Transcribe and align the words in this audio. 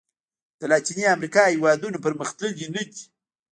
د 0.59 0.61
لاتیني 0.71 1.05
امریکا 1.15 1.41
هېوادونو 1.53 1.97
پرمختللي 2.05 2.65
نه 2.75 2.81
دي. 2.89 3.01